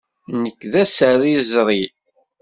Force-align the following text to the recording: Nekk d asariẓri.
Nekk 0.41 0.61
d 0.71 0.73
asariẓri. 0.83 1.83